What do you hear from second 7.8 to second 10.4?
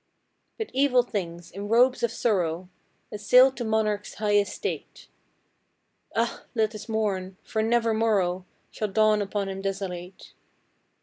morrow Shall dawn upon him desolate